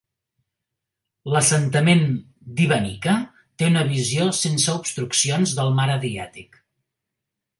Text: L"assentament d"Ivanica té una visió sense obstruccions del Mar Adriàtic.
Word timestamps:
L"assentament 1.31 2.01
d"Ivanica 2.61 3.13
té 3.61 3.69
una 3.73 3.85
visió 3.93 4.25
sense 4.39 4.73
obstruccions 4.81 5.53
del 5.59 5.73
Mar 5.81 5.89
Adriàtic. 5.97 6.61